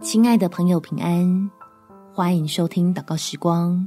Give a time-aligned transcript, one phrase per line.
[0.00, 1.50] 亲爱的朋友，平安！
[2.14, 3.84] 欢迎收听祷告时光，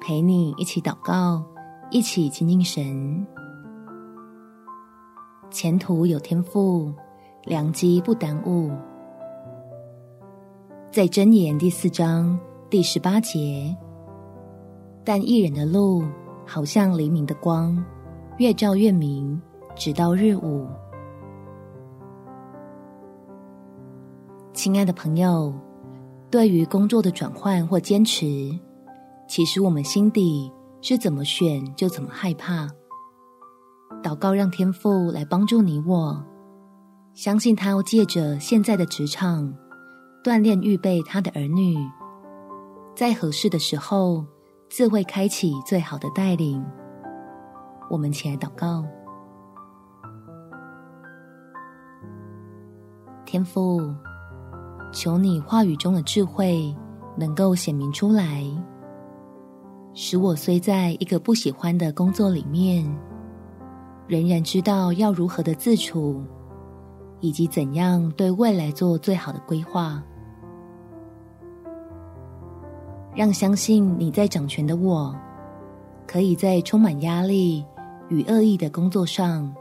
[0.00, 1.44] 陪你一起祷告，
[1.90, 3.26] 一起亲近神。
[5.50, 6.92] 前途有天赋，
[7.44, 8.70] 良机不耽误。
[10.92, 12.38] 在箴言第四章
[12.70, 13.76] 第十八节，
[15.04, 16.04] 但义人的路
[16.46, 17.84] 好像黎明的光，
[18.38, 19.40] 越照越明，
[19.74, 20.68] 直到日午。
[24.54, 25.52] 亲爱的朋友，
[26.30, 28.56] 对于工作的转换或坚持，
[29.28, 30.50] 其实我们心底
[30.80, 32.68] 是怎么选就怎么害怕。
[34.00, 36.24] 祷告让天父来帮助你我，
[37.14, 39.52] 相信他要借着现在的职场
[40.22, 41.76] 锻炼预备他的儿女，
[42.94, 44.24] 在合适的时候
[44.70, 46.64] 自会开启最好的带领。
[47.90, 48.84] 我们起来祷告，
[53.26, 53.92] 天父。
[54.94, 56.72] 求你话语中的智慧
[57.16, 58.44] 能够显明出来，
[59.92, 62.84] 使我虽在一个不喜欢的工作里面，
[64.06, 66.22] 仍然知道要如何的自处，
[67.18, 70.00] 以及怎样对未来做最好的规划。
[73.16, 75.14] 让相信你在掌权的我，
[76.06, 77.64] 可以在充满压力
[78.08, 79.52] 与恶意的工作上，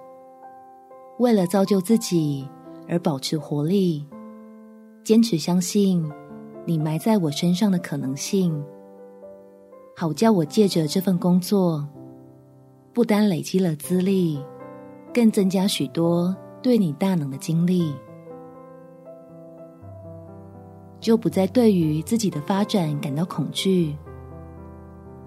[1.17, 2.47] 为了造就自己
[2.87, 4.05] 而保持活力。
[5.03, 6.09] 坚持相信
[6.65, 8.63] 你埋在我身上的可能性，
[9.97, 11.85] 好叫我借着这份工作，
[12.93, 14.39] 不单累积了资历，
[15.13, 17.93] 更增加许多对你大能的经历，
[21.01, 23.93] 就不再对于自己的发展感到恐惧，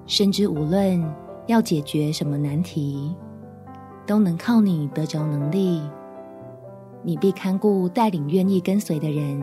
[0.07, 1.05] 甚至无论
[1.49, 3.15] 要解决什么难题，
[4.07, 5.83] 都能靠你得着能力。
[7.03, 9.41] 你必看顾带领愿意跟随的人，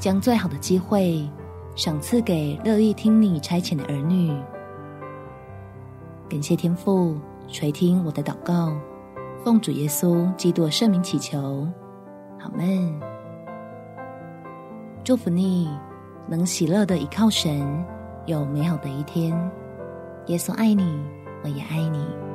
[0.00, 1.28] 将最好的机会
[1.76, 4.34] 赏赐给乐意听你差遣的儿女。
[6.26, 8.72] 感谢天父垂听我的祷告，
[9.44, 11.68] 奉主耶稣基督圣名祈求，
[12.40, 12.98] 阿们。
[15.04, 15.68] 祝福你
[16.26, 17.84] 能喜乐的依靠神，
[18.24, 19.36] 有美好的一天。
[20.28, 20.98] 耶稣爱你，
[21.44, 22.29] 我也爱你。